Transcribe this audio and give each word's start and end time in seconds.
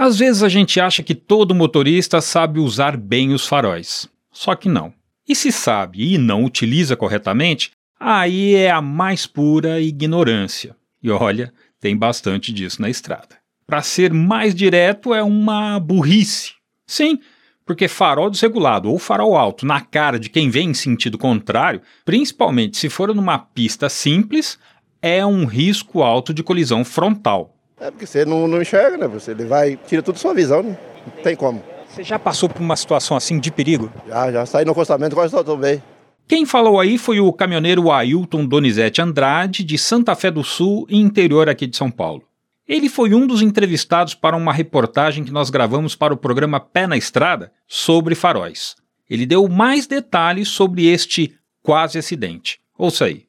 Às 0.00 0.16
vezes 0.16 0.44
a 0.44 0.48
gente 0.48 0.78
acha 0.78 1.02
que 1.02 1.12
todo 1.12 1.56
motorista 1.56 2.20
sabe 2.20 2.60
usar 2.60 2.96
bem 2.96 3.32
os 3.32 3.48
faróis. 3.48 4.08
Só 4.30 4.54
que 4.54 4.68
não. 4.68 4.94
E 5.28 5.34
se 5.34 5.50
sabe 5.50 6.14
e 6.14 6.16
não 6.16 6.44
utiliza 6.44 6.94
corretamente, 6.94 7.72
aí 7.98 8.54
é 8.54 8.70
a 8.70 8.80
mais 8.80 9.26
pura 9.26 9.80
ignorância. 9.80 10.76
E 11.02 11.10
olha, 11.10 11.52
tem 11.80 11.96
bastante 11.96 12.52
disso 12.52 12.80
na 12.80 12.88
estrada. 12.88 13.38
Para 13.66 13.82
ser 13.82 14.12
mais 14.12 14.54
direto, 14.54 15.12
é 15.12 15.20
uma 15.20 15.80
burrice. 15.80 16.52
Sim, 16.86 17.18
porque 17.66 17.88
farol 17.88 18.30
desregulado 18.30 18.88
ou 18.88 19.00
farol 19.00 19.36
alto 19.36 19.66
na 19.66 19.80
cara 19.80 20.16
de 20.16 20.30
quem 20.30 20.48
vem 20.48 20.70
em 20.70 20.74
sentido 20.74 21.18
contrário, 21.18 21.82
principalmente 22.04 22.76
se 22.76 22.88
for 22.88 23.12
numa 23.12 23.36
pista 23.36 23.88
simples, 23.88 24.60
é 25.02 25.26
um 25.26 25.44
risco 25.44 26.04
alto 26.04 26.32
de 26.32 26.44
colisão 26.44 26.84
frontal. 26.84 27.57
É 27.80 27.90
porque 27.90 28.06
você 28.06 28.24
não, 28.24 28.48
não 28.48 28.60
enxerga, 28.60 28.96
né? 28.96 29.06
Você 29.06 29.30
ele 29.30 29.44
vai, 29.44 29.78
tira 29.86 30.02
tudo 30.02 30.18
sua 30.18 30.34
visão, 30.34 30.62
né? 30.62 30.76
Não 31.06 31.22
tem 31.22 31.36
como. 31.36 31.62
Você 31.88 32.02
já 32.02 32.18
passou 32.18 32.48
por 32.48 32.60
uma 32.60 32.76
situação 32.76 33.16
assim 33.16 33.38
de 33.38 33.50
perigo? 33.50 33.90
Já, 34.06 34.32
já 34.32 34.46
saí 34.46 34.64
no 34.64 34.72
acostamento, 34.72 35.14
quase 35.14 35.44
tô 35.44 35.56
bem. 35.56 35.82
Quem 36.26 36.44
falou 36.44 36.78
aí 36.78 36.98
foi 36.98 37.20
o 37.20 37.32
caminhoneiro 37.32 37.90
Ailton 37.90 38.44
Donizete 38.44 39.00
Andrade, 39.00 39.64
de 39.64 39.78
Santa 39.78 40.14
Fé 40.14 40.30
do 40.30 40.44
Sul, 40.44 40.86
interior 40.90 41.48
aqui 41.48 41.66
de 41.66 41.76
São 41.76 41.90
Paulo. 41.90 42.22
Ele 42.68 42.90
foi 42.90 43.14
um 43.14 43.26
dos 43.26 43.40
entrevistados 43.40 44.14
para 44.14 44.36
uma 44.36 44.52
reportagem 44.52 45.24
que 45.24 45.32
nós 45.32 45.48
gravamos 45.48 45.96
para 45.96 46.12
o 46.12 46.18
programa 46.18 46.60
Pé 46.60 46.86
na 46.86 46.98
Estrada 46.98 47.50
sobre 47.66 48.14
faróis. 48.14 48.76
Ele 49.08 49.24
deu 49.24 49.48
mais 49.48 49.86
detalhes 49.86 50.48
sobre 50.48 50.86
este 50.86 51.34
quase 51.62 51.98
acidente. 51.98 52.60
Ouça 52.76 53.06
aí. 53.06 53.27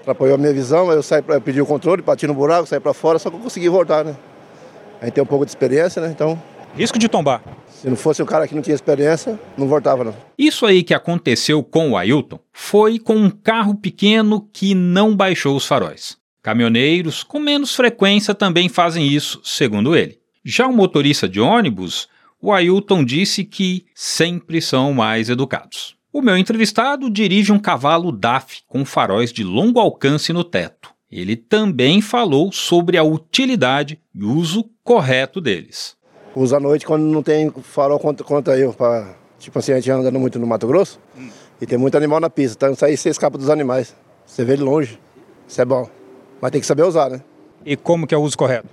Atrapalhou 0.00 0.34
a 0.34 0.38
minha 0.38 0.52
visão, 0.52 0.90
eu 0.90 1.02
saí 1.02 1.22
para 1.22 1.40
pedir 1.40 1.60
o 1.60 1.66
controle, 1.66 2.02
bati 2.02 2.26
no 2.26 2.34
buraco, 2.34 2.66
saí 2.66 2.80
para 2.80 2.94
fora, 2.94 3.18
só 3.18 3.30
que 3.30 3.36
eu 3.36 3.40
consegui 3.40 3.68
voltar, 3.68 4.04
né? 4.04 4.16
A 5.00 5.04
gente 5.04 5.14
tem 5.14 5.22
um 5.22 5.26
pouco 5.26 5.44
de 5.44 5.50
experiência, 5.50 6.00
né? 6.00 6.08
Então. 6.10 6.40
Risco 6.74 6.98
de 6.98 7.08
tombar. 7.08 7.42
Se 7.68 7.88
não 7.88 7.96
fosse 7.96 8.22
um 8.22 8.26
cara 8.26 8.46
que 8.46 8.54
não 8.54 8.62
tinha 8.62 8.74
experiência, 8.74 9.38
não 9.56 9.66
voltava, 9.66 10.04
não. 10.04 10.14
Isso 10.38 10.66
aí 10.66 10.82
que 10.82 10.94
aconteceu 10.94 11.62
com 11.62 11.90
o 11.90 11.96
Ailton 11.96 12.38
foi 12.52 12.98
com 12.98 13.16
um 13.16 13.30
carro 13.30 13.74
pequeno 13.74 14.46
que 14.52 14.74
não 14.74 15.16
baixou 15.16 15.56
os 15.56 15.66
faróis. 15.66 16.18
Caminhoneiros 16.42 17.22
com 17.22 17.38
menos 17.38 17.74
frequência 17.74 18.34
também 18.34 18.68
fazem 18.68 19.06
isso, 19.06 19.40
segundo 19.44 19.96
ele. 19.96 20.18
Já 20.44 20.66
o 20.66 20.72
motorista 20.72 21.28
de 21.28 21.40
ônibus, 21.40 22.08
o 22.40 22.52
Ailton 22.52 23.04
disse 23.04 23.44
que 23.44 23.84
sempre 23.94 24.60
são 24.60 24.92
mais 24.92 25.28
educados. 25.28 25.96
O 26.12 26.20
meu 26.20 26.36
entrevistado 26.36 27.08
dirige 27.08 27.52
um 27.52 27.58
cavalo 27.58 28.10
DAF 28.10 28.62
com 28.66 28.84
faróis 28.84 29.32
de 29.32 29.44
longo 29.44 29.78
alcance 29.78 30.32
no 30.32 30.42
teto. 30.42 30.90
Ele 31.08 31.36
também 31.36 32.00
falou 32.00 32.50
sobre 32.50 32.98
a 32.98 33.04
utilidade 33.04 34.00
e 34.12 34.24
uso 34.24 34.68
correto 34.82 35.40
deles. 35.40 35.96
Usa 36.34 36.56
à 36.56 36.60
noite 36.60 36.84
quando 36.84 37.04
não 37.04 37.22
tem 37.22 37.48
farol 37.62 38.00
contra, 38.00 38.26
contra 38.26 38.58
eu. 38.58 38.72
Pra, 38.72 39.14
tipo 39.38 39.56
assim, 39.56 39.70
a 39.70 39.76
gente 39.76 39.88
andando 39.88 40.18
muito 40.18 40.36
no 40.40 40.48
Mato 40.48 40.66
Grosso 40.66 40.98
hum. 41.16 41.28
e 41.60 41.66
tem 41.66 41.78
muito 41.78 41.96
animal 41.96 42.18
na 42.18 42.28
pista. 42.28 42.54
Então 42.56 42.72
isso 42.72 42.84
aí 42.84 42.96
você 42.96 43.08
escapa 43.08 43.38
dos 43.38 43.48
animais. 43.48 43.94
Você 44.26 44.44
vê 44.44 44.56
de 44.56 44.64
longe. 44.64 44.98
Isso 45.46 45.62
é 45.62 45.64
bom. 45.64 45.88
Mas 46.40 46.50
tem 46.50 46.60
que 46.60 46.66
saber 46.66 46.82
usar, 46.82 47.08
né? 47.08 47.22
E 47.64 47.76
como 47.76 48.04
que 48.04 48.14
é 48.16 48.18
o 48.18 48.22
uso 48.22 48.36
correto? 48.36 48.66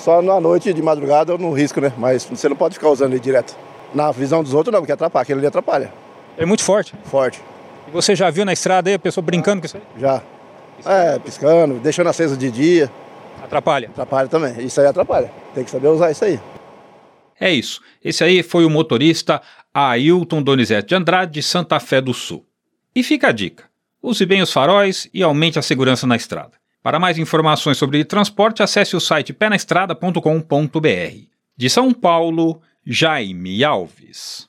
Só 0.00 0.20
na 0.20 0.40
noite, 0.40 0.72
de 0.72 0.82
madrugada, 0.82 1.32
eu 1.32 1.38
não 1.38 1.52
risco, 1.52 1.80
né? 1.80 1.92
Mas 1.96 2.24
você 2.24 2.48
não 2.48 2.56
pode 2.56 2.74
ficar 2.74 2.88
usando 2.88 3.12
ele 3.12 3.20
direto. 3.20 3.56
Na 3.94 4.10
visão 4.10 4.42
dos 4.42 4.52
outros, 4.52 4.72
não, 4.72 4.80
porque 4.80 4.92
atrapalha. 4.92 5.22
Aquele 5.22 5.38
ali 5.38 5.46
atrapalha. 5.46 5.92
É 6.36 6.44
muito 6.44 6.62
forte? 6.62 6.94
Forte. 7.04 7.40
E 7.88 7.90
você 7.90 8.14
já 8.14 8.30
viu 8.30 8.44
na 8.44 8.52
estrada 8.52 8.90
aí 8.90 8.94
a 8.94 8.98
pessoa 8.98 9.22
brincando 9.22 9.60
com 9.60 9.66
isso 9.66 9.76
aí? 9.76 9.82
Já. 9.98 10.22
É, 10.84 11.18
piscando, 11.18 11.74
deixando 11.78 12.08
aceso 12.08 12.36
de 12.36 12.50
dia. 12.50 12.90
Atrapalha? 13.42 13.88
Atrapalha 13.88 14.28
também. 14.28 14.64
Isso 14.64 14.80
aí 14.80 14.86
atrapalha. 14.86 15.30
Tem 15.54 15.64
que 15.64 15.70
saber 15.70 15.88
usar 15.88 16.10
isso 16.10 16.24
aí. 16.24 16.40
É 17.38 17.52
isso. 17.52 17.80
Esse 18.02 18.24
aí 18.24 18.42
foi 18.42 18.64
o 18.64 18.70
motorista 18.70 19.40
Ailton 19.72 20.42
Donizete 20.42 20.88
de 20.88 20.94
Andrade, 20.94 21.32
de 21.32 21.42
Santa 21.42 21.78
Fé 21.78 22.00
do 22.00 22.14
Sul. 22.14 22.46
E 22.94 23.02
fica 23.02 23.28
a 23.28 23.32
dica. 23.32 23.64
Use 24.02 24.24
bem 24.26 24.42
os 24.42 24.52
faróis 24.52 25.08
e 25.12 25.22
aumente 25.22 25.58
a 25.58 25.62
segurança 25.62 26.06
na 26.06 26.16
estrada. 26.16 26.52
Para 26.82 27.00
mais 27.00 27.18
informações 27.18 27.78
sobre 27.78 28.04
transporte, 28.04 28.62
acesse 28.62 28.94
o 28.94 29.00
site 29.00 29.32
penaestrada.com.br. 29.32 30.88
De 31.56 31.70
São 31.70 31.92
Paulo, 31.92 32.60
Jaime 32.84 33.64
Alves. 33.64 34.48